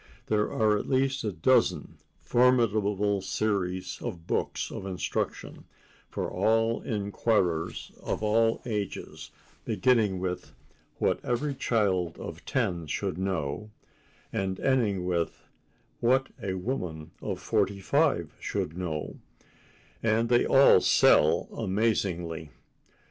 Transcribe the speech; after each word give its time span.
There 0.25 0.51
are 0.51 0.79
at 0.79 0.89
least 0.89 1.23
a 1.23 1.31
dozen 1.31 1.99
formidable 2.21 3.21
series 3.21 3.99
of 4.01 4.25
books 4.25 4.71
of 4.71 4.83
instruction 4.87 5.65
for 6.09 6.83
inquirers 6.83 7.91
of 8.01 8.23
all 8.23 8.63
ages, 8.65 9.29
beginning 9.63 10.17
with 10.19 10.55
"What 10.97 11.23
Every 11.23 11.53
Child 11.53 12.17
of 12.17 12.43
Ten 12.45 12.87
Should 12.87 13.19
Know" 13.19 13.69
and 14.33 14.59
ending 14.59 15.05
with 15.05 15.43
"What 15.99 16.29
a 16.41 16.55
Woman 16.55 17.11
of 17.21 17.39
Forty 17.39 17.79
five 17.79 18.35
Should 18.39 18.75
Know," 18.75 19.19
and 20.01 20.29
they 20.29 20.47
all 20.47 20.81
sell 20.81 21.47
amazingly. 21.55 22.49